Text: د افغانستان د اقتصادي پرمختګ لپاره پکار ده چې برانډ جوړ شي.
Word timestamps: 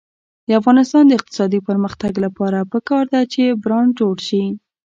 د 0.47 0.49
افغانستان 0.59 1.03
د 1.07 1.11
اقتصادي 1.19 1.59
پرمختګ 1.69 2.13
لپاره 2.25 2.59
پکار 2.73 3.03
ده 3.13 3.21
چې 3.33 3.43
برانډ 3.63 3.91
جوړ 3.99 4.15
شي. 4.27 4.43